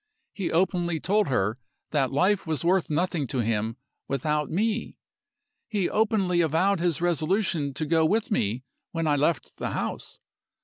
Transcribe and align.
He 0.33 0.51
openly 0.51 0.99
told 0.99 1.27
her 1.27 1.59
that 1.91 2.11
life 2.11 2.47
was 2.47 2.65
worth 2.65 2.89
nothing 2.89 3.27
to 3.27 3.37
him 3.41 3.77
without 4.07 4.49
me. 4.49 4.97
He 5.67 5.91
openly 5.91 6.41
avowed 6.41 6.79
his 6.79 7.01
resolution 7.01 7.71
to 7.75 7.85
go 7.85 8.03
with 8.03 8.31
me 8.31 8.63
when 8.93 9.05
I 9.05 9.15
left 9.15 9.57
the 9.57 9.69
house. 9.73 10.19